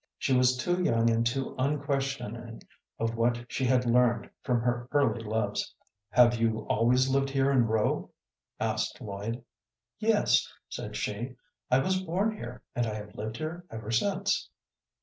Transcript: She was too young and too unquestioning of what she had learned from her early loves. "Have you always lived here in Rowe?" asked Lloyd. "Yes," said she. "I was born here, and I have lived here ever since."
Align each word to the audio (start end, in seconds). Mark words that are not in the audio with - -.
She 0.17 0.35
was 0.35 0.57
too 0.57 0.81
young 0.83 1.11
and 1.11 1.23
too 1.23 1.53
unquestioning 1.59 2.63
of 2.97 3.15
what 3.15 3.45
she 3.51 3.65
had 3.65 3.85
learned 3.85 4.31
from 4.41 4.59
her 4.61 4.87
early 4.91 5.21
loves. 5.21 5.75
"Have 6.09 6.37
you 6.41 6.61
always 6.67 7.07
lived 7.07 7.29
here 7.29 7.51
in 7.51 7.67
Rowe?" 7.67 8.09
asked 8.59 8.99
Lloyd. 8.99 9.43
"Yes," 9.99 10.51
said 10.69 10.95
she. 10.95 11.35
"I 11.69 11.77
was 11.77 12.01
born 12.01 12.35
here, 12.35 12.63
and 12.75 12.87
I 12.87 12.95
have 12.95 13.13
lived 13.13 13.37
here 13.37 13.63
ever 13.69 13.91
since." 13.91 14.49